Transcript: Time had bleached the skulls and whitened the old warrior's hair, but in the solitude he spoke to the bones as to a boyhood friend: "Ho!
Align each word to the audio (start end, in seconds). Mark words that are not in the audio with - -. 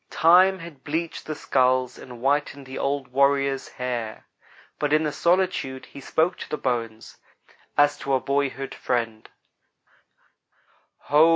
Time 0.09 0.57
had 0.57 0.83
bleached 0.83 1.27
the 1.27 1.35
skulls 1.35 1.99
and 1.99 2.11
whitened 2.21 2.65
the 2.65 2.79
old 2.79 3.09
warrior's 3.09 3.67
hair, 3.67 4.25
but 4.79 4.91
in 4.91 5.03
the 5.03 5.11
solitude 5.11 5.85
he 5.85 6.01
spoke 6.01 6.35
to 6.39 6.49
the 6.49 6.57
bones 6.57 7.17
as 7.77 7.99
to 7.99 8.15
a 8.15 8.19
boyhood 8.19 8.73
friend: 8.73 9.29
"Ho! 11.01 11.29